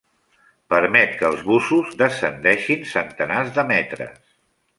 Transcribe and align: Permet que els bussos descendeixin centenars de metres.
Permet 0.73 1.13
que 1.19 1.27
els 1.29 1.43
bussos 1.49 1.91
descendeixin 1.99 2.89
centenars 2.95 3.53
de 3.61 3.67
metres. 3.75 4.19